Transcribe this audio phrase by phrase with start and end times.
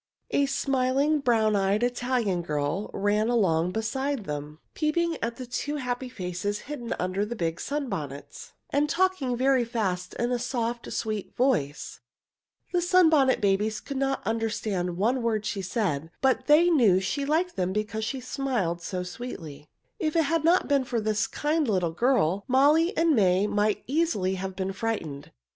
[0.31, 6.09] A smiling, brown eyed Italian girl ran along beside them, peeping at the two happy
[6.09, 11.99] faces hidden under the big sunbonnets, and talking very fast in a soft, sweet voice.
[12.73, 13.97] [Illustration: They knew she liked them because she smiled so sweetly] The Sunbonnet Babies could
[13.97, 18.81] not understand one word she said, but they knew she liked them because she smiled
[18.81, 19.69] so sweetly.
[19.99, 24.33] If it had not been for this kind little girl, Molly and May might easily
[24.33, 25.31] have been frightened.